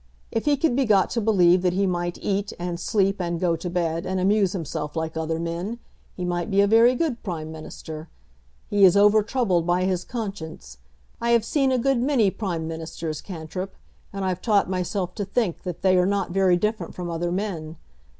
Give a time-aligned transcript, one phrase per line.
[0.31, 3.55] If he could be got to believe that he might eat, and sleep, and go
[3.55, 5.77] to bed, and amuse himself like other men,
[6.15, 8.09] he might be a very good Prime Minister.
[8.67, 10.79] He is over troubled by his conscience.
[11.21, 13.75] I have seen a good many Prime Ministers, Cantrip,
[14.11, 17.75] and I've taught myself to think that they are not very different from other men.